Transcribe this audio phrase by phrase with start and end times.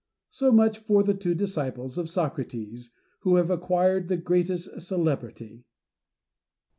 [0.31, 5.63] So much for the two disciples of Socrates who have acquired the greatest celebrity